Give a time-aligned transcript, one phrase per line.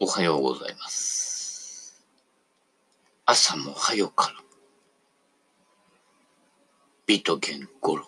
[0.00, 2.04] おはようございます。
[3.24, 4.36] 朝も早から。
[7.06, 8.02] ビート券5、6。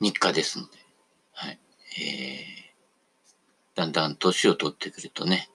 [0.00, 0.78] 日課ですので。
[1.32, 1.58] はい。
[2.00, 5.48] えー、だんだん年を取ってくるとね、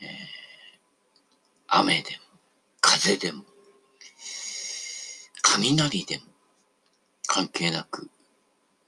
[0.00, 0.08] えー、
[1.68, 2.38] 雨でも、
[2.80, 3.44] 風でも、
[5.42, 6.24] 雷でも、
[7.26, 8.08] 関係なく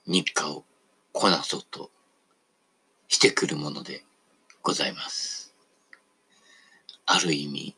[0.07, 0.65] 日課を
[1.11, 1.91] こなそうと
[3.07, 4.03] してくるもので
[4.61, 5.53] ございます。
[7.05, 7.75] ある意味、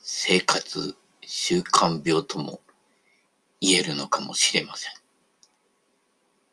[0.00, 2.60] 生活習慣病とも
[3.60, 4.92] 言えるのかもしれません。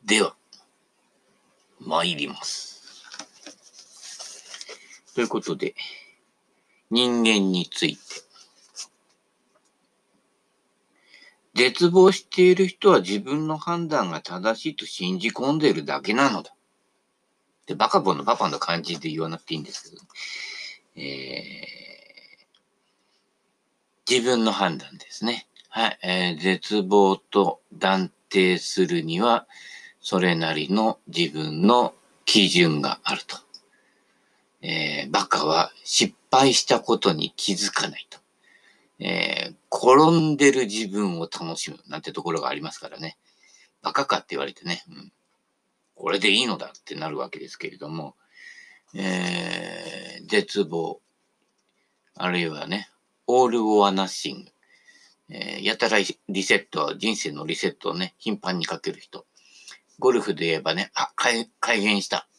[0.06, 0.36] では、
[1.80, 3.04] 参ります。
[5.16, 5.76] ということで、
[6.92, 8.02] 人間について。
[11.56, 16.54] 絶望している人は自分の判断が正しいと信じ込んでいるだけなのだ。
[17.70, 20.02] で、バカボンのパパの感じで言わなくていいんですけど、
[20.96, 25.46] えー、自分の判断ですね。
[25.70, 29.46] はい、えー、絶望と断定するには、
[30.02, 31.94] それなりの自分の
[32.26, 33.38] 基準があると。
[34.64, 38.18] えー、バカは失敗したことに気づかないと。
[38.98, 43.20] えー、転んでる自分を楽しむなんてところがありますからね。
[43.84, 44.84] バカかって言われてね。
[44.90, 45.12] うん
[46.00, 48.16] これでいいのだってなるわけですけれども、
[48.96, 51.02] えー、絶望、
[52.16, 52.90] あるいはね、
[53.28, 54.52] オール・オア・ナッシング、
[55.30, 59.26] えー、やたらリセット、人生のリセットをね、頻繁にかける人。
[60.00, 62.30] ゴルフで言えばね、あ、改改元した。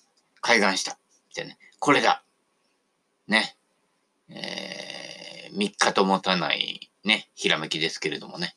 [0.41, 0.99] 開眼した。
[1.29, 2.25] みたいなね、これだ。
[3.29, 3.57] ね。
[4.31, 8.55] えー、3日と持たないね、ひらめきですけれどもね。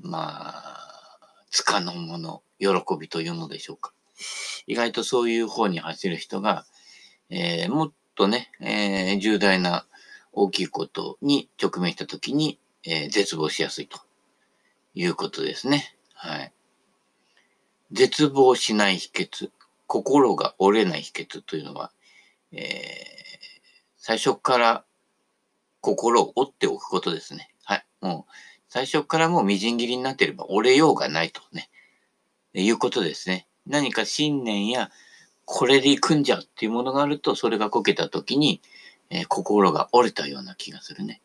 [0.00, 2.68] まあ、つかのもの、喜
[3.00, 3.92] びというのでしょうか。
[4.66, 6.66] 意外とそういう方に走る人が、
[7.30, 9.86] えー、もっとね、えー、重大な
[10.32, 13.98] 大きいことに直面したときに、えー、絶望しやすいと
[14.94, 15.96] いうことですね。
[16.14, 16.52] はい。
[17.92, 19.50] 絶望しない秘訣、
[19.86, 21.92] 心が折れない秘訣というのは、
[22.52, 22.64] えー、
[23.96, 24.84] 最初から
[25.80, 27.50] 心を折っておくことですね。
[27.64, 27.86] はい。
[28.00, 28.32] もう、
[28.68, 31.70] 最初からもうみじん切りになっていれば折れようがないとね、
[32.52, 33.47] いうことですね。
[33.68, 34.90] 何か信念や
[35.50, 38.60] これで行くんじゃっていうものがあると、それがこけた時に、
[39.08, 41.22] えー、心が折れたような気がするね。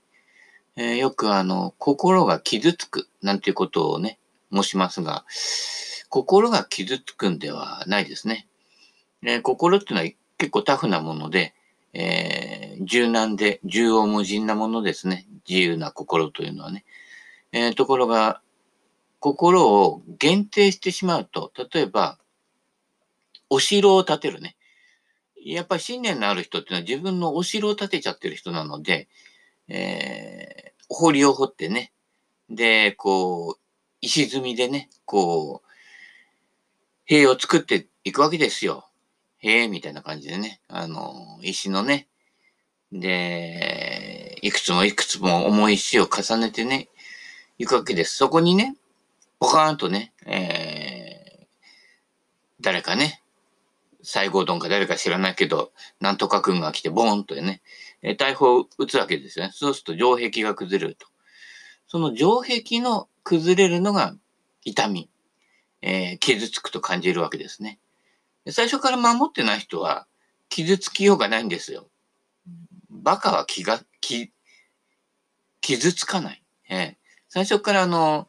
[0.77, 4.19] えー、よくあの、心が傷つくなんていうことをね、
[4.53, 5.25] 申しますが、
[6.07, 8.47] 心が傷つくんではないですね。
[9.23, 11.53] えー、心っていうのは結構タフなもので、
[11.93, 15.27] え柔軟で縦横無尽なものですね。
[15.47, 16.85] 自由な心というのはね。
[17.51, 18.41] えところが、
[19.19, 22.17] 心を限定してしまうと、例えば、
[23.53, 24.55] お城を建てるね。
[25.45, 29.07] やっぱり信念のある人っていうのは自分のお城を建てちゃってる人なので、
[29.67, 31.91] えー、お堀を掘ってね。
[32.49, 33.61] で、こう、
[34.01, 35.69] 石積みでね、こう、
[37.05, 38.89] 塀を作っていくわけですよ。
[39.37, 40.59] 塀みたいな感じでね。
[40.67, 42.07] あの、石のね。
[42.91, 46.89] で、いくつもいくつも重い石を重ねてね、
[47.59, 48.15] いくわけです。
[48.15, 48.75] そこにね、
[49.39, 51.45] ポカーンとね、えー、
[52.61, 53.22] 誰かね、
[54.03, 57.61] 西郷どんか誰か知らないけど、なんとかくんが来てボーンとね、
[58.01, 59.51] え、大砲を撃つわけですよね。
[59.53, 61.07] そうすると城壁が崩れると。
[61.87, 64.15] その城壁の崩れるのが
[64.63, 65.09] 痛み、
[65.81, 67.79] えー、傷つくと感じるわけですね。
[68.49, 70.05] 最初から守ってない人は
[70.49, 71.89] 傷つきようがないんですよ。
[72.89, 74.31] バカは気が、気、
[75.61, 76.43] 傷つかない。
[76.69, 76.95] えー、
[77.29, 78.27] 最初からあの、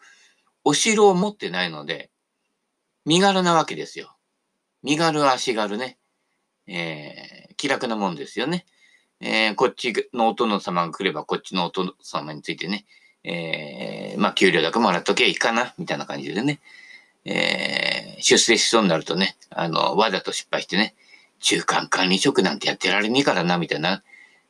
[0.62, 2.10] お城を持ってないので、
[3.04, 4.13] 身軽なわけですよ。
[4.84, 5.96] 身軽足軽ね。
[6.66, 8.66] えー、気楽なもんですよね。
[9.20, 12.84] えー、こっちのお殿様が来れば、こっちのお殿様についてね、
[13.24, 16.60] えー、まあ、給料だけもらっときゃいいかな、みたいな感じでね。
[17.24, 20.94] えー、出世しそうになるとね、あの、わざと失敗してね、
[21.40, 24.02] 中間管理職なんてやってられねえからな、みたいな、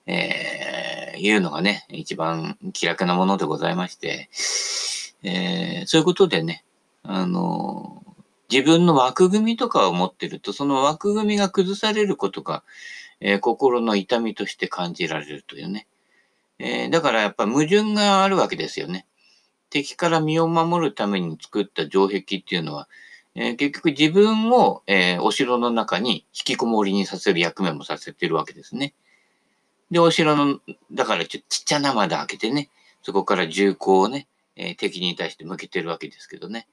[0.07, 4.29] えー、いうのがね、一番気楽なものでございまして、
[5.23, 6.65] えー、そういうことでね、
[7.05, 8.04] あの、
[8.55, 12.62] 自分の枠組みとかを持ってると、その枠組みが崩されることが、
[13.19, 15.89] えー、心の痛みとして感じられるというね。
[16.61, 19.06] えー、だからやっぱ矛盾があるわけですよね。
[19.71, 22.89] 敵から身を守るために作った城壁っていうのは、
[23.35, 28.95] えー、結局自分を、えー、お城の中に引きこもりにさせる役目もさせてるわけですね。
[29.91, 30.61] で、お城の、
[30.93, 32.71] だからちっちゃな窓開けてね、
[33.03, 36.69] そこから銃口をね、えー、敵に対して向けてるわけですけどね。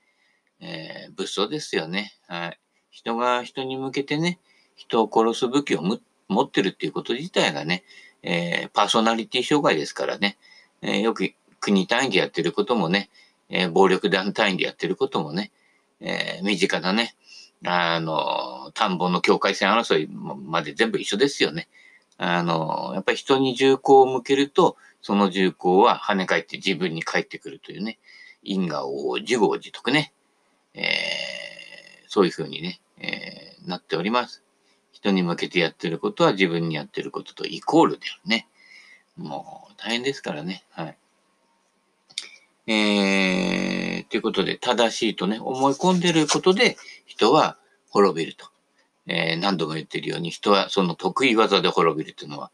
[0.62, 2.14] えー、物騒ですよね。
[2.28, 2.60] はい。
[2.92, 4.40] 人が人に向けてね、
[4.76, 5.82] 人を殺す武器を
[6.28, 7.84] 持ってるっていうこと自体がね、
[8.24, 10.38] えー、パーソナリティ障害ですからね、
[10.82, 13.10] えー、よく国単位でやってることもね、
[13.50, 15.52] えー、暴力団単位でやってることもね、
[16.00, 17.16] え、身近なね、
[17.66, 21.68] あの、田んぼの境界線争いまで全部一緒ですよね。
[22.18, 28.00] あの、やっぱり人に銃口を向けると、その銃口は跳ね返って自分に返ってくるというね、
[28.44, 30.14] 因果を自業自得ね、
[30.74, 30.84] えー、
[32.08, 34.44] そういうふうにね、えー、なっております。
[34.92, 38.48] 人に向けてやってることは自分にやってることとイコールであるね。
[39.18, 40.64] もう大変ですからね。
[40.70, 40.98] はい。
[42.68, 47.58] えー、ということで、正しいとね、思い込んでることで人は
[47.90, 48.48] 滅びると。
[49.08, 52.52] えー、何度も言ってるように人はその得意技で滅びるというのは、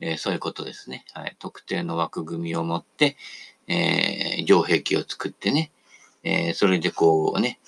[0.00, 1.04] えー、そういうことですね。
[1.12, 1.36] はい。
[1.38, 3.16] 特定の枠組みを持って、
[3.66, 5.72] えー、城壁を作ってね、
[6.22, 7.58] えー、それでこうね、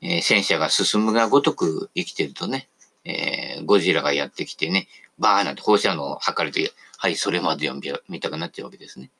[0.00, 2.68] えー、戦車が進むがごとく生きてるとね、
[3.04, 4.88] えー、ゴジラがやってきてね、
[5.18, 6.60] バーなんて放射能を測ると、
[6.98, 9.10] はい、それまで読みたくなっちゃうわけですね。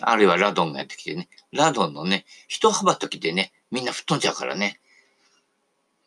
[0.00, 4.80] あるいはラドンがやってきてね、ラドンのね、一幅時でね、みんな吹っ飛んじゃうからね。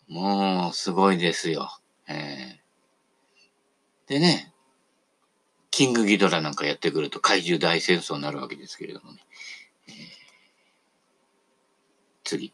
[0.07, 1.69] もう、すごいですよ。
[2.07, 4.51] えー、でね、
[5.71, 9.19] キングギドラなんかやってくると怪獣大戦争になるわけですけれどもね。
[9.87, 9.95] えー、
[12.23, 12.53] 次。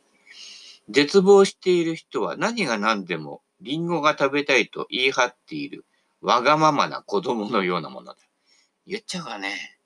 [0.89, 5.86] 絶望している人は何が何でもリンゴが食べたいと言い張っている
[6.21, 8.18] わがままな子供のようなものだ。
[8.86, 9.80] 言っちゃうかね。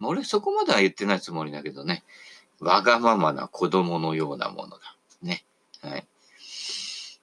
[0.00, 2.04] 俺そこまでは言ってないつもりだけどね。
[2.60, 4.96] わがままな子供のようなものだ。
[5.22, 5.44] ね。
[5.80, 6.06] はい。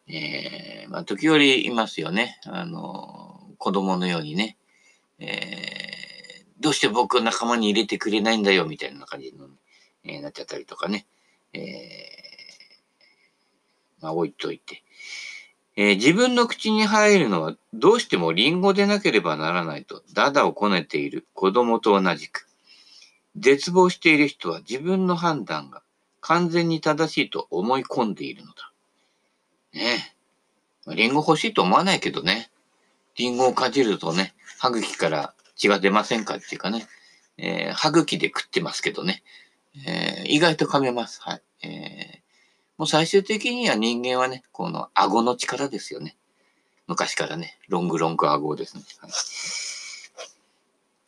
[0.08, 2.40] えー、まあ、時折いますよね。
[2.46, 4.58] あの、子供のようにね。
[5.20, 9.48] えー、どうして僕を仲間に入れてくれないんだよ、みたいな感じの、
[10.04, 11.06] えー、なっちゃったりとかね。
[11.54, 14.84] えー、まあ、置いといて。
[15.76, 22.48] えー、自分の口に入るのはどうしてもリンゴでなければならないと、ダダをこねている子供と同じく、
[23.36, 25.82] 絶望している人は自分の判断が
[26.22, 28.72] 完全に正しいと思い込んでいるのだ。
[29.74, 30.14] ね
[30.88, 30.96] え。
[30.96, 32.52] リンゴ欲しいと思わないけどね。
[33.16, 36.88] リンゴをかじるとね、歯茎から血が出ませんかっていうかね、
[37.38, 39.24] えー、歯茎で食ってますけどね、
[39.86, 41.22] えー、意外と噛めます。
[41.22, 41.42] はい。
[41.68, 42.20] えー、
[42.78, 46.16] もう最終的には人間はね、この顎の力ですよね。
[46.88, 48.84] 昔からね、ロングロング顎ですね。
[49.00, 49.12] はい、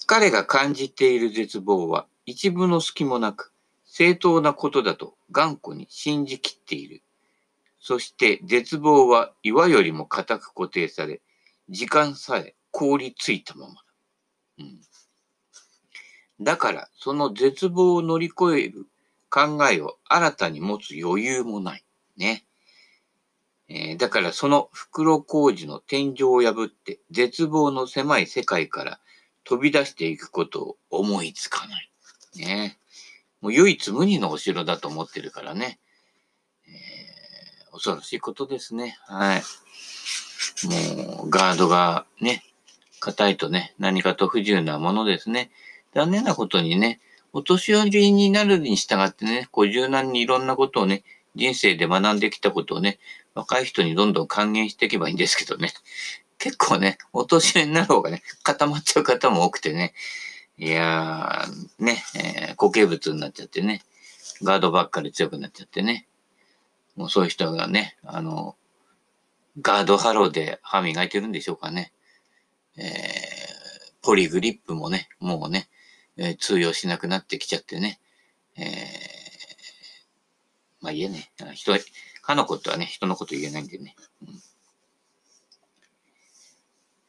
[0.07, 3.51] 彼が感じている絶望は一部の隙もなく
[3.85, 7.01] 正当なことだと頑固に信じきっている。
[7.79, 11.21] そして絶望は岩よりも固く固定され、
[11.69, 13.81] 時間さえ凍りついたままだ。
[14.59, 14.81] うん、
[16.41, 18.87] だから、その絶望を乗り越える
[19.29, 21.83] 考えを新たに持つ余裕もない。
[22.17, 22.45] ね。
[23.67, 28.99] えー、だからその袋工事の天井を破って絶望の狭い世界から
[29.43, 31.89] 飛び出していくことを思いつかない。
[32.35, 32.77] ね。
[33.41, 35.79] もう唯一無二のお城だと思ってるからね。
[36.67, 38.97] えー、恐ろしいことですね。
[39.05, 39.43] はい。
[41.07, 42.43] もう、ガードがね、
[42.99, 45.51] 硬いとね、何かと不自由なものですね。
[45.95, 46.99] 残念なことにね、
[47.31, 51.03] お年寄りになるに従ってね、こう柔軟にいろんなことをね、
[51.35, 52.99] 人生で学んできたことをね、
[53.33, 55.73] 若い人にどんどん還元していけばいいんですけどね。
[56.37, 59.93] 結構ね、お年寄りになる方がね、固まっちゃう方も多くてね。
[60.57, 63.81] いやー、ね、えー、固形物になっちゃってね。
[64.43, 66.07] ガードばっかり強くなっちゃってね。
[66.97, 68.57] もうそういう人がね、あの、
[69.61, 71.93] ガードハローで歯磨いてるんでしょうかね。
[72.77, 72.85] えー、
[74.01, 75.69] ポリグリップもね、もうね、
[76.17, 77.99] え、通用しなくなってきちゃってね。
[78.57, 78.65] えー、
[80.81, 81.31] まあ言えね。
[81.53, 81.73] 人、
[82.21, 83.95] かのことはね、人のこと言えないんでね。
[84.21, 84.41] うん、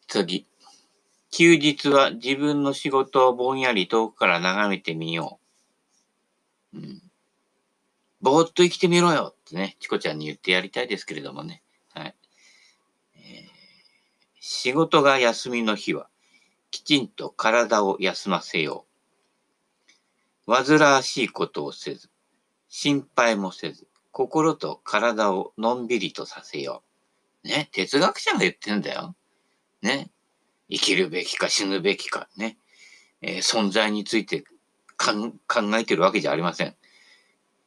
[0.08, 0.46] 次。
[1.30, 5.38] 休日は自分の仕事をぼんやり遠くから眺めてみよ
[6.72, 6.78] う。
[6.78, 7.02] うん。
[8.20, 11.62] ぼーっと生きてみろよってね、チコちゃんに言ってやりたいですけれどもね。
[11.92, 12.14] はい。
[14.40, 16.08] 仕事が休みの日は、
[16.70, 18.85] きちんと体を休ませよう。
[20.46, 22.10] 煩わしいことをせず、
[22.68, 26.82] 心配もせず、心と体をのんびりとさせよ
[27.44, 27.48] う。
[27.48, 29.14] ね、哲学者が言ってんだよ。
[29.82, 30.10] ね、
[30.70, 32.58] 生きるべきか死ぬべきか、ね、
[33.20, 34.44] えー、存在について
[34.96, 35.32] 考
[35.78, 36.76] えてるわけじゃありません。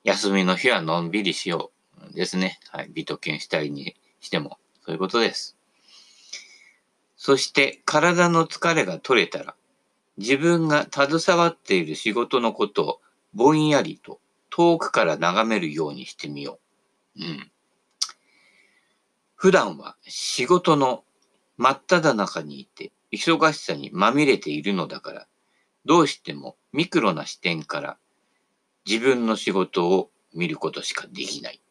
[0.03, 1.79] 休みの日はのんびりしよう。
[2.13, 2.59] ですね。
[2.69, 2.89] はい。
[2.93, 5.57] 美と剣したいにしても、そういうことです。
[7.17, 9.55] そして体の疲れが取れたら、
[10.19, 13.01] 自分が携わっている仕事のことを
[13.33, 16.59] ぼんやりと遠くから眺めるようにしてみよ
[17.15, 17.23] う。
[17.23, 17.51] うん。
[19.35, 21.05] 普段は仕事の
[21.57, 25.27] 真っ只中にいて、忙しさにまみれているのだから、
[25.85, 27.97] どうしてもミクロな視点から
[28.85, 31.61] 自分の仕事を見ることしかできない。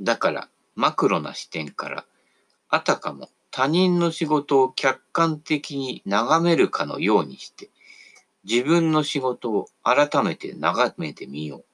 [0.00, 2.06] だから、マクロな視点から、
[2.70, 7.70] あたかも他人の仕事を客観的に眺めるかのようにして、
[8.44, 11.64] 自分の仕事を改めて眺めてみよう。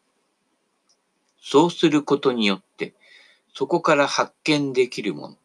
[1.42, 2.94] そうすることによって、
[3.52, 5.36] そこから発見できるもの、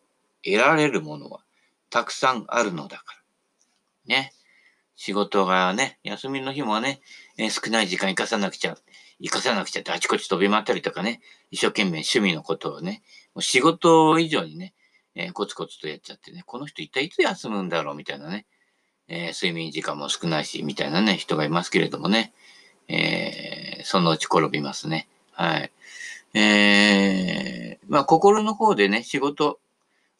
[0.41, 1.41] 得られるものは
[1.89, 3.03] たくさんあるのだか
[4.07, 4.15] ら。
[4.15, 4.31] ね。
[4.95, 7.01] 仕事がね、休みの日もね、
[7.37, 8.77] え、少ない時間生かさなくちゃ、
[9.21, 11.19] 生かさなくちゃってあちこち飛び回ったりとかね、
[11.51, 13.01] 一生懸命趣味のことをね、
[13.35, 14.73] もう仕事以上にね、
[15.15, 18.45] えー、コツコツとやっちゃってね、この人一体いつ休むんだろうみたいなね、
[19.07, 22.33] えー、睡眠時間も少ないし、みたいなね、人がいますけれどもね、
[22.87, 25.07] えー、そのうち転びますね。
[25.31, 25.71] はい。
[26.33, 29.59] えー、まあ、心の方でね、仕事、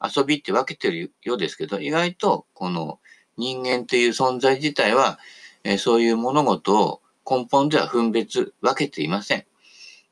[0.02, 3.00] 遊びって分けてるようですけど、意外と、この
[3.38, 5.20] 人間という存在自体は、
[5.64, 9.46] えー、そういう物事を根本では分別、分けていません。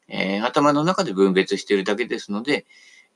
[0.07, 2.65] えー、頭の中で分別しているだけですので、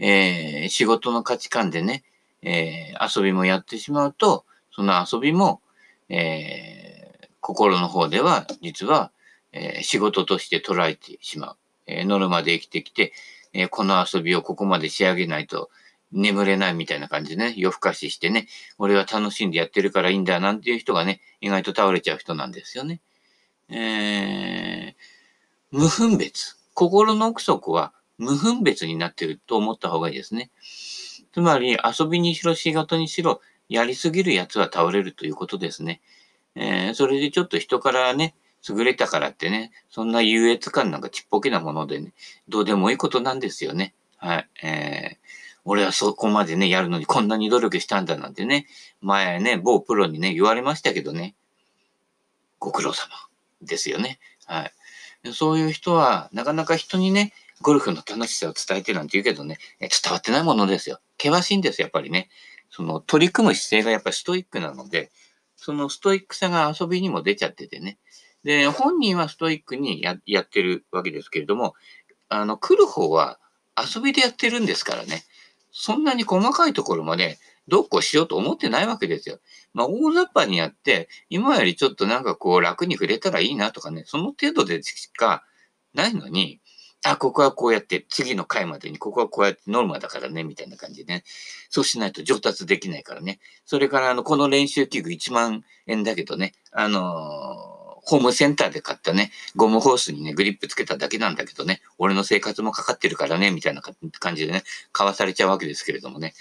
[0.03, 2.03] えー、仕事の価値観でね、
[2.41, 5.61] えー、遊びもやってしまうと、その遊びも、
[6.09, 9.11] えー、心の方では、実は、
[9.51, 11.57] えー、仕事として捉えてしまう。
[11.85, 13.13] えー、ノルマで生きてきて、
[13.53, 15.69] えー、この遊びをここまで仕上げないと
[16.11, 18.47] 眠れないみたいな感じでね、夜更かししてね、
[18.79, 23.01] 俺は楽しんでやってるからいいんだなんていう人がね、意外と倒れちゃう人なんですよね。
[23.69, 24.93] えー、
[25.71, 26.57] 無分別。
[26.73, 30.51] 心の奥底は無分別になってると思った方がいいですね。
[31.33, 36.01] つまり、遊びにしろ仕事にしろ、やりすぎる奴は倒れるということですね。
[36.55, 38.35] えー、それでちょっと人からね、
[38.69, 42.13] 優れたからってね、そんな優越感なんかちっぽけなものでね、
[42.47, 43.95] どうでもいいことなんですよね。
[44.17, 44.49] はい。
[44.63, 45.17] えー、
[45.65, 48.67] 俺はそこまでね、やるのにこんなに努力したんだなんてね、
[49.01, 51.33] 前ね、某プロにね、言われましたけどね、
[52.59, 53.09] ご苦労様
[53.63, 54.19] ですよね。
[54.45, 54.71] はい。
[55.33, 60.99] そういう人は、なかなか人にね、ゴルフの楽しさを伝えてなんて言うけどね、伝わってないものですよ。
[61.21, 62.29] 険しいんですよ、やっぱりね。
[62.69, 65.11] その取り組む姿勢がやっぱストイックなので、
[65.55, 67.99] そのストイックさが遊びにも出ちゃっててね。
[68.43, 71.75] で、本人はストイックにややってるわけですけれども、
[72.29, 73.39] あの、来る方は
[73.77, 75.23] 遊びでやってるんですからね。
[75.71, 77.37] そんなに細かいところまで
[77.67, 79.39] どうこしようと思ってないわけですよ。
[79.73, 85.43] まあ、大雑把にやって、今よりちょっとなんかこう楽に触れたらいいなとかね、その程度でしか
[85.93, 86.59] ないのに、
[87.03, 91.23] あ、ここはこうやって、次の回までにここはこうやってノルマだからね、みたいな感じでね。
[91.69, 93.39] そうしないと上達できないからね。
[93.65, 106.33] それから、あの、この練習器具1万円だけどね、あのーホームセンターで買ったね、ゴムホースにね、グリップつけただけなんだけどね、俺の生活もかかってるからね、みたいな感じでね、買わされちゃうわけですけれどもね。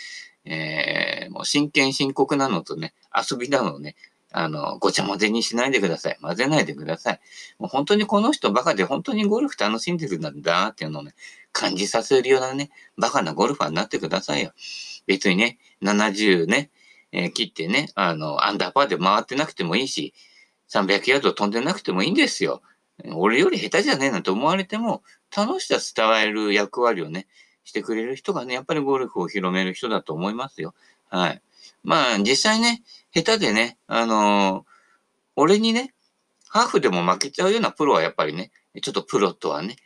[0.45, 3.97] えー、もう真剣深刻なのとね、遊びなのをね、
[4.33, 6.19] あの、ごちゃ混ぜにしないでください。
[6.21, 7.21] 混ぜないでください。
[7.59, 11.15] もう本当にこの人バカで本当にゴルフ楽しんでるんだっていうのをね、
[11.53, 14.53] 感じさせるようなね、バカなゴルファーになってくださいよ。
[15.07, 16.71] 別にね、70ね、
[17.11, 20.15] えー、切ってね、あの、アンダーパーで回ってなくてもいいし、
[20.69, 22.63] 300ヤード飛んでなくてもいいんですよ。
[23.15, 25.03] 俺より下手じゃねえなんて思われても、
[25.37, 27.27] 楽しさ伝える役割をね、
[27.71, 30.75] してくれる人がね、やっぱりゴルフを広める人だと思いますよ。
[31.09, 31.43] はい。
[31.85, 32.83] まあ、実際ね、
[33.15, 34.65] 下手でね、あのー、
[35.37, 35.95] 俺にね、
[36.49, 38.51] ハーフでも負けちゃうようなプロはやっぱりね、
[38.83, 39.77] ちょっとプロとはね、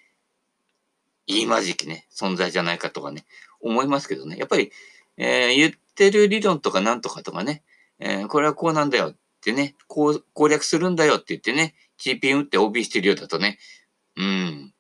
[1.27, 3.27] 言いまじきね、存在じゃないかとかね、
[3.61, 4.37] 思いますけどね。
[4.39, 4.73] やっぱり、
[5.19, 7.63] えー、言ってる理論とかなんとかとかね、
[7.99, 13.59] えー、これはこうなんだよってね、こう攻略するんだよって言ってね、チーピン打って OB してるようだとね、
[14.17, 14.74] うん、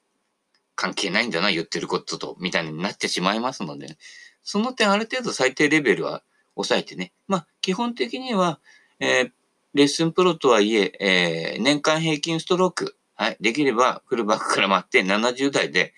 [0.75, 3.97] 関係ないんだな、言ってることと、みたいになってしまいますので、
[4.43, 6.23] その点ある程度最低レベルは
[6.54, 8.61] 抑えてね、まあ、基本的には、
[9.00, 9.31] えー、
[9.75, 15.95] レッスンプロとはいえ、えー、年間平均ストローク、はい、できればフルバックから待って70代で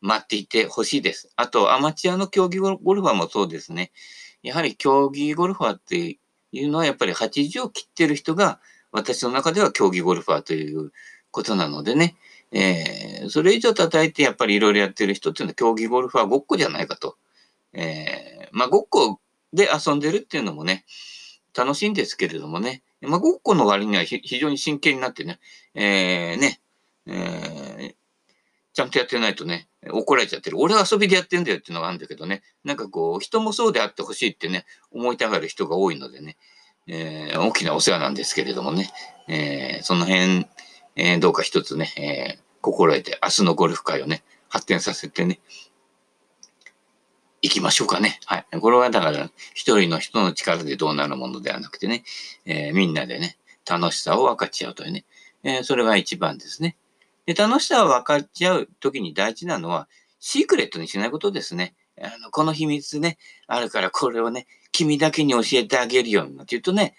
[0.00, 1.30] 待っていてほしいです。
[1.36, 3.92] あと、アマチュアの競技ゴルファーもそうですね。
[4.42, 6.18] やはり競技ゴルファーって
[6.52, 8.60] いうのはやっぱり80を切ってる人が
[8.92, 10.92] 私の中では競技ゴルファーという
[11.30, 12.16] ことなのでね。
[12.52, 17.16] えー、それ以上叩いてやっぱりいろいろやってる人っていうのは競技ゴルファーごっこじゃないかと。
[17.72, 19.20] えー、まあごっこ
[19.52, 20.84] で遊んでるっていうのもね、
[21.56, 22.82] 楽しいんですけれどもね。
[23.00, 25.38] まあごっこの割には非常に真剣になってね、
[25.74, 26.60] えー、ね、
[27.06, 27.94] えー、
[28.72, 30.60] ちゃんとやってないとね、怒られちゃってる。
[30.60, 32.42] 俺は遊びでやってんだよっていうのがあるんだけどね。
[32.64, 36.36] なんかこう、人もそうであってほしいってね、思いたがる人が多いのでね、
[36.86, 38.90] えー、大きなお世話なんですけれどもね、
[39.28, 40.46] えー、その辺、
[40.96, 45.40] えー、どうか一つね、えー、心得て、明日のゴルフ会をね、発展させてね、
[47.42, 48.20] 行きましょうかね。
[48.26, 48.60] はい。
[48.60, 52.04] これはだから、一人の人の力でどうなるものではなくてね、
[52.44, 55.04] えー、みんなでね、楽しさを分かち合うというね、
[55.42, 56.76] えー、それが一番ですね。
[57.24, 61.74] で、楽しさを分かち合うときに大事なのは、シークレットにしないことですね。
[61.98, 63.16] あの、この秘密ね、
[63.46, 66.94] あるからこれをね、君だけに教えてあげるようになって言うとね、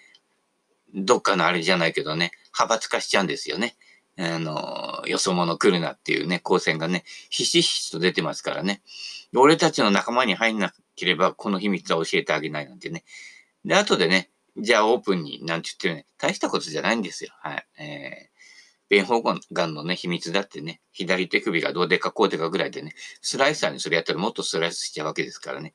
[0.94, 3.76] どっかのあれじゃないけどね、派閥化しちゃうんですよね。
[4.18, 8.82] あの、よそ者来るなっていうね、光線がね、ひしひしと出てますからね。
[9.34, 13.04] 俺たちの仲間に入んなければ、この秘密は教えてあげないなんてね。
[13.64, 17.30] で、後でね、じゃあオープンになんて言ってるね、大したことじゃないんですよ。
[17.40, 17.66] はい。
[17.78, 18.32] えー
[18.92, 22.92] 弁法がんのね、秘密だってね、左手首がどうでかこうでかぐらいでね、
[23.22, 25.72] スライサーにそれやったらもっとスライスしちゃうわけですからね。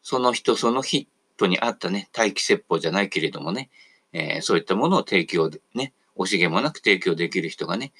[0.00, 1.06] その人その人
[1.42, 3.68] に合ったね、待機説法じゃないけれどもね、
[4.14, 7.92] えー、そういったものを提供でね、惜しげもなく提供できる人がね、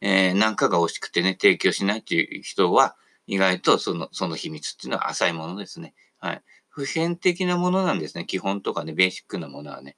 [0.00, 2.96] えー、何かが惜しくてね、提供しないっていう人は、
[3.26, 5.94] 意外とその、その秘密っていうのは浅いものですね。
[6.18, 6.42] はい。
[6.68, 8.24] 普遍的なものなんですね。
[8.24, 9.96] 基本とかね、ベーシックなものはね。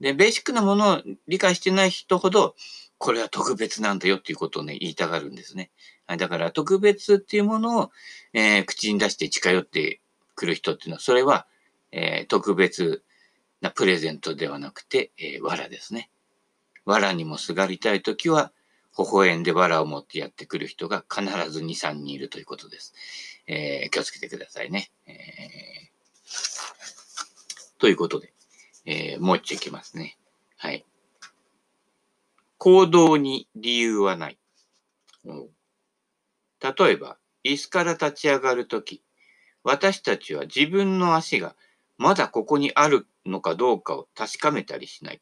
[0.00, 2.54] で、ベーシックなものを理解してない人ほど、
[2.98, 5.70] これは特別なんだよっていうことをね、言いたがるんですね。
[6.06, 6.18] はい。
[6.18, 7.90] だから、特別っていうものを、
[8.32, 10.00] えー、口に出して近寄って
[10.34, 11.46] くる人っていうのは、それは、
[11.92, 13.04] えー、特別
[13.60, 16.10] なプレゼントではなくて、えー、藁ですね。
[16.86, 18.52] 藁にもすがりたいときは、
[18.98, 22.94] 微笑んで藁を持ってやってくる人が必ず2、3人いるということです。
[23.46, 24.90] えー、気をつけてくださいね。
[25.06, 25.16] えー、
[27.78, 28.32] ということで、
[28.86, 30.16] えー、もう一丁いきますね。
[30.56, 30.86] はい。
[32.56, 34.38] 行動に理由はない。
[35.24, 39.02] 例えば、椅子から立ち上がるとき、
[39.62, 41.56] 私たちは自分の足が
[41.98, 45.20] まだここにあるのかどうかを確かめたりしない。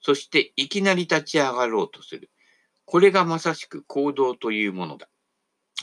[0.00, 2.30] そしていきなり立ち上がろうとする。
[2.84, 5.08] これがまさしく行動というものだ。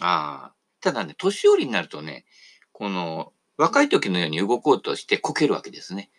[0.02, 0.54] ああ。
[0.82, 2.26] ただね、年寄りになるとね、
[2.72, 6.10] この若い時のように動こうとしてこけるわけですね。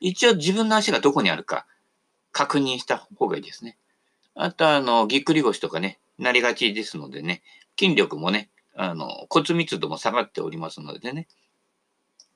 [0.00, 1.66] 一応自分の足がどこにあるか
[2.32, 3.78] 確認した方がいいですね。
[4.34, 7.42] あとあの、ぎっくり腰とかね、なりがちですのでね、
[7.78, 11.28] 筋力もね、あの、骨密度も下がっておりますのでね、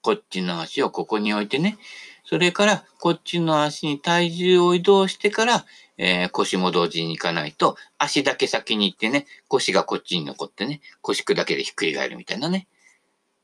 [0.02, 1.78] こっちの足をここに置いてね、
[2.26, 5.64] それからこっちの足に体重を移動してから、
[5.96, 12.66] えー、腰も同時に行かないと、足だけ先に行ってね、腰がこっちに残ってね、腰砕けでひっくり返るみたいなね。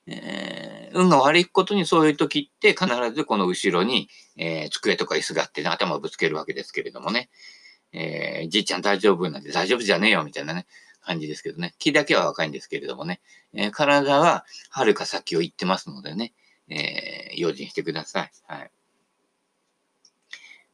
[0.09, 7.31] えー、運が悪いことにそういう時って必ずこの後ろに、えー、机とか椅子があって、ね、頭をぶつけるわけですけれどもね。
[7.93, 10.67] えー、じいちゃん大丈夫なんて大丈夫じゃねえよみたいなね、
[11.03, 11.75] 感じですけどね。
[11.79, 13.21] 気だけは若いんですけれどもね。
[13.55, 16.33] えー、体は遥か先を行ってますのでね。
[16.69, 18.31] えー、用心してください。
[18.47, 18.71] はい。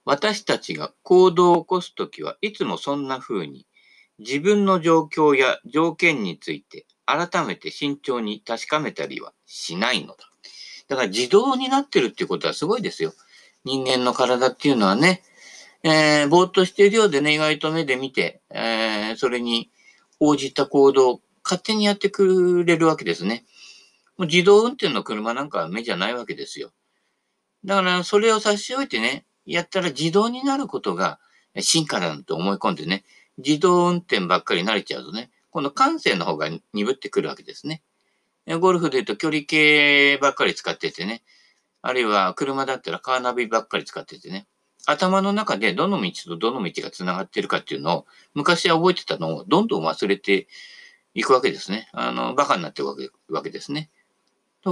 [0.04, 3.66] 私たちが行動を起こすときはいつもそんな風に
[4.18, 10.16] 自分の状況や条件について改めて慎重に確かめたりはしないのだ。
[10.88, 13.12] だから自動になってるっていうことはすごいですよ。
[13.64, 15.22] 人間の体っていうのはね、
[15.82, 19.70] えー、ぼーっとしているようでね、意外と目で見て、えー、それに
[20.20, 23.44] 応じた行動を勝手にやってくれるわけですね。
[24.18, 26.72] もう自動運転の車なんかは目じゃないわけですよ。
[27.64, 31.18] だからそれを差し置いてね、やったら自動になることが
[31.58, 33.04] 進化だと思い込んでね、
[33.38, 37.82] 自動運転ばっかり慣れちゃうとね、この感性の方が鈍ってくるわけですね。
[38.60, 41.22] ゴルフで言うと距離計ばっかり使っててね、
[41.82, 44.46] あるいは車だったらカーナビばっかり使っててね、
[44.86, 50.48] 頭の中でどの道とどの道が繋がってるかっていうのを昔は覚えてたのをどんどん忘れて
[51.14, 51.88] いくわけですね。
[51.92, 53.90] あの、バカになっていくわけですね。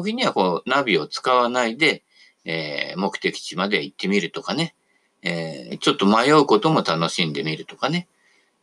[0.03, 2.03] 時にはこう、ナビを使わないで、
[2.45, 4.75] えー、目的地まで行ってみるとかね、
[5.23, 8.09] えー、ちょっと迷うことも楽しんでみるとかね、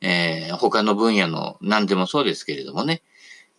[0.01, 3.01] えー、他の分野の何でもそうですけれどもね、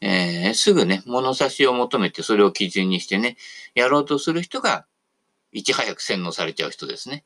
[0.01, 3.37] えー、すぐね、物差しを求めてそれを基準にしてね、
[3.75, 4.87] やろうとする人が、
[5.53, 7.25] いち早く洗脳されちゃう人ですね。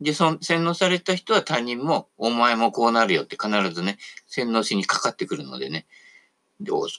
[0.00, 5.86] で、その洗脳された人は他人も、お前もこうなるよって必ずね、洗脳しにかかってくるのでね、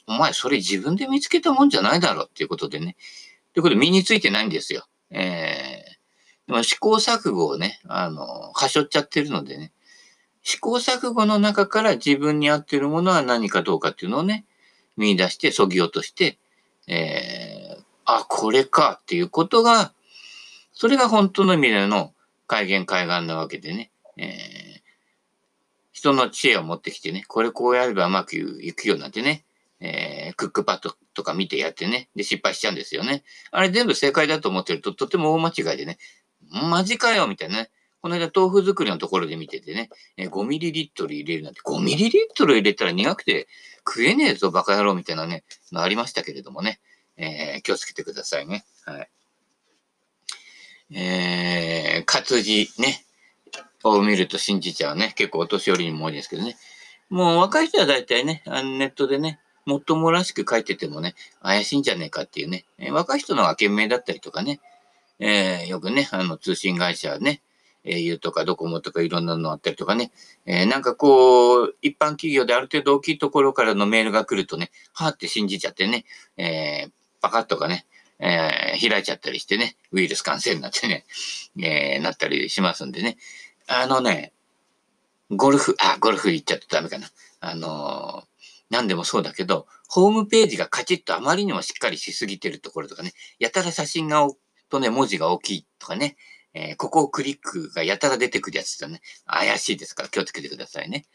[0.06, 2.96] お前それ自分で見つけたもんじゃないだろっていうことでね。
[3.52, 4.86] ということで身についてないんですよ。
[5.10, 9.72] えー、でも試行錯誤をね、あの、はしょっちゃってるのでね。
[10.42, 14.46] 試行錯誤の中から自分に合ってるものは何かどうかっていうのをね、
[14.96, 16.38] 見出して、そぎ落として、
[16.86, 19.92] えー、あ、これかっていうことが、
[20.72, 22.14] それが本当の意味での
[22.46, 24.80] 海言海岸なわけでね、えー、
[25.92, 29.44] 人の知恵を持ってきてね、これこうやればうまくいくようになんてね、
[29.80, 33.22] えー、クックパッドとか見てやってね、で、失敗しちゃうんですよね。
[33.50, 35.98] あれ全部正解だと思ってると、とても大間違いでね、
[36.50, 37.70] マジかよみたいなね。
[38.00, 43.48] この間豆腐作りのところで見ててね、え、5ミリリットル入れるなんて、5ミリリットル入れたら苦くて
[43.86, 46.80] 食えねえぞ、バカ野郎みたいなね、のありましたけれどもね。
[47.18, 48.64] えー、気をつけてくださいね。
[48.84, 49.08] はい。
[50.94, 53.04] えー、活字ね、
[53.82, 55.12] を見ると信じちゃうね。
[55.16, 56.56] 結構お年寄りにも多いですけどね。
[57.10, 64.60] もう若い人は大体ね、あのネットでね、もっともらしく書いててもね、怪しいんじゃねえかっていうね、え、若い人のが賢明だったりとかね、
[65.18, 67.42] えー、よくね、あの通信会社ね、
[67.84, 70.10] au とかドコモとかいろんなのあったりとかね、
[70.46, 76.06] えー、なんかこう、一般企業である程度大きいところからのメールが来るとね、はーって信じちゃってね、
[76.38, 77.84] えー、パカッとかね、
[78.20, 81.04] えー、開いちゃったりしてね、ウイルス感染になってね、
[81.58, 83.18] えー、なったりしますんでね。
[83.66, 84.32] あのね、
[85.30, 87.06] ゴルフ、あ、ゴルフ行っちゃってダメかな。
[87.40, 88.37] あのー、
[88.70, 94.28] 何でもそうだけど、ホームページがカチッとあまりにもしっかりしすぎてるところとかね、やたら写真が
[94.68, 96.16] とね、文字が大きいとかね、
[96.54, 101.06] えー、ここをクリックがやたら出てくるやつだね、怪しいですから気をつけてくださいね。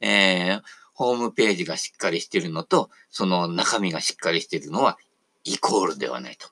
[0.00, 0.62] えー、
[0.94, 4.98] ホームページがしっかりしてるのと、その中身がしっかりしてるのは
[5.44, 6.48] イコールではないと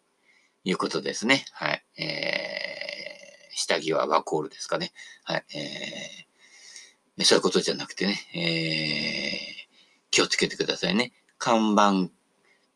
[0.64, 1.44] いうことですね。
[1.52, 1.84] はい。
[2.02, 4.92] えー、下着はワコールですかね。
[5.24, 5.44] はい。
[5.56, 9.67] えー、そういうことじゃなくてね、えー、
[10.18, 11.12] 気をつけてくださいね。
[11.38, 12.10] 看板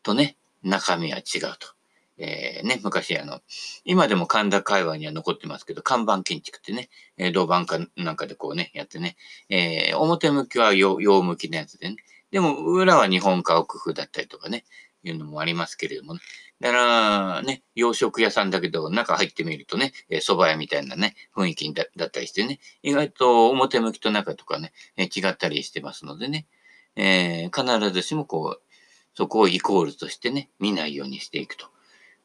[0.01, 1.73] とね、中身は違うと。
[2.17, 3.41] えー、ね、昔あの、
[3.83, 9.17] 今でも神田界隈には残ってますけど、看板建築ってね、えー、銅板かなんかでこうね、やってね、
[9.49, 11.97] えー、表向きは洋向きのやつでね、
[12.31, 14.63] でも裏は日本家屋風だったりとかね、
[15.03, 16.21] いうのもありますけれどもね。
[16.61, 26.45] だからね、洋食屋さんだけど、中入ってみるとね、え蕎麦屋みたいなね、雰囲気だったりしてね、意外と表向きと中とかね、え違ったりしてますのでね、
[26.95, 28.61] えー、必ずしもこう、
[29.15, 31.67] そこをイコールとしてね、見ないようにしていくと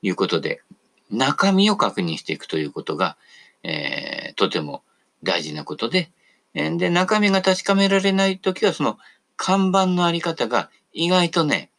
[0.02, 0.62] いうことで、
[1.10, 3.16] 中身を確認していくということが、
[3.62, 4.82] えー、とても
[5.22, 6.10] 大事なことで、
[6.54, 8.98] で、中身が確かめられないときは、その
[9.36, 11.70] 看板のあり方が意外とね、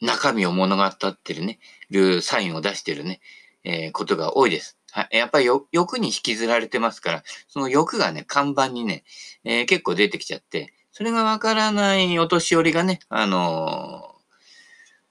[0.00, 1.58] 中身を物語ってるね、
[1.90, 3.20] るサインを出してるね、
[3.62, 4.76] えー、ことが多いです。
[4.94, 5.16] はい。
[5.16, 9.02] やっぱり欲に引きずられてますから、その欲がね、看板にね、
[9.42, 14.14] えー、結構出てきちゃって、それがわからないお年寄りがね、あの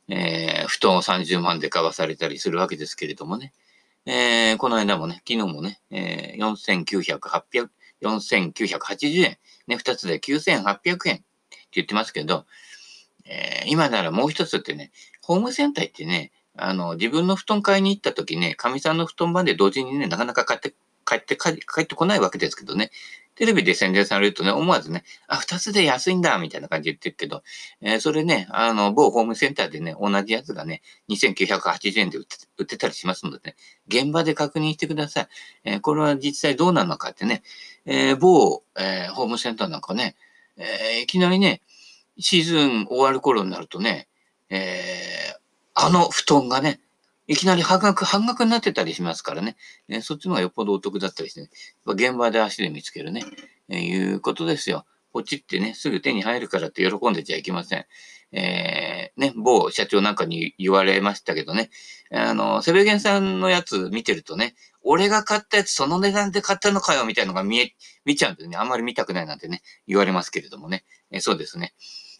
[0.08, 3.52] ー、えー、布団を30万で買わされたりするわけですけれどもね。
[4.06, 7.19] えー、この間もね、昨日もね、えー、4900、
[8.02, 9.38] 4980円。
[9.67, 11.24] ね、二つで9800円って
[11.74, 12.46] 言ってますけど、
[13.26, 14.91] えー、今ならもう一つってね、
[15.22, 20.74] ホームセンター行ってね、あの、自分の布団買いに行った時ね、神さんの布団まで同時にね、なかなか買って、
[21.06, 22.92] 帰って、帰ってこないわけですけどね、
[23.36, 27.42] テレビで宣伝されるとね、思わずね、あ、二つで安いんだ、みたいな感じで言ってるけど、
[27.82, 33.56] えー、それね、あの、某ホームセンターでね、同じやつがね、2980円で売って売ってたりしますのでね、
[33.88, 35.28] 現場で確認してください。
[35.63, 37.42] えー、これは実際どうなのかってね、
[37.86, 40.16] えー、某、えホームセンターなんかね、
[40.58, 41.62] えいきなりね、
[42.20, 44.08] シーズン終わる頃になるとね、
[44.50, 45.42] えー、
[45.73, 46.79] あの布団がね、
[47.27, 49.55] いきなり半額、半額になってたりしますからね。
[49.88, 51.49] ねそっちの方がよっぽどお得だったりして、ね、
[51.86, 53.23] 現場で足で見つけるね、
[53.69, 54.86] えー、いうことですよ。
[55.13, 57.86] ポチってね、すぐ手に入るからって喜んでちゃいけません。
[58.33, 61.69] えー、ね、某社長なんかに言われましたけどね、
[62.12, 67.73] あの、セベゲンさんのやつ見てるとね、俺が買ったやつその値段で買ったのかよみたいなのが見え、
[68.05, 70.83] 見ちゃうんでね、あんまり見たくないなんてね、言われますけれどもね。
[71.12, 71.73] えー、そうですね。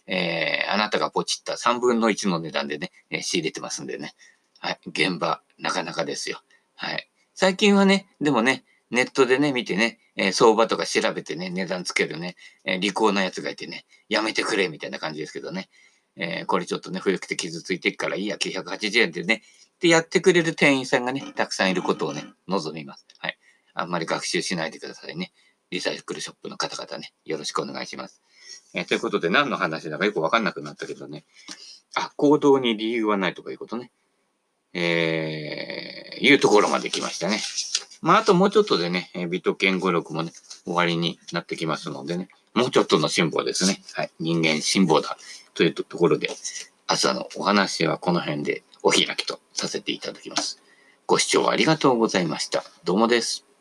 [0.06, 4.14] えー、あなたがポチった3分の1の値段でね、えー、仕入れてますんでね。
[4.58, 4.80] はい。
[4.86, 6.40] 現場、なかなかですよ。
[6.74, 7.08] はい。
[7.34, 15.68] 最近はね、でもね、ネットでね、見てね、えー、相場とか調べてね、値段つけるね、えー、利口なやつがいてね、やめてくれみたいな感じですけどね。
[16.16, 19.42] えー、これちょっとね、古くて傷ついてっからいいや、980円でね、
[19.74, 23.06] ってやってくれる店員さんがね、たくさんいることをね、望みます。
[23.18, 23.38] はい。
[23.74, 25.32] あんまり学習しないでくださいね。
[25.70, 28.22] リサイクルショップの方々ね、よろしくお願いします。
[28.74, 31.24] え、ということで、何の話だかよくわかんなくなったけどね。
[31.94, 33.90] あ、行動に理由はないとかいうことね。
[34.72, 37.40] えー、いうところまで来ましたね。
[38.02, 40.32] まあ、あともうちょっとでね、美と健語録もね、
[40.64, 43.80] 終わりになってきますのでね、もうちょっとの辛抱ですね。
[43.94, 44.10] はい。
[44.18, 45.16] 人間辛抱だ。
[45.54, 46.28] というところで、
[46.86, 50.60] 朝のお話はこの辺でお開きとさせていただきます。
[51.06, 52.64] ご視聴ありがとうございました。
[52.84, 53.53] どうもです。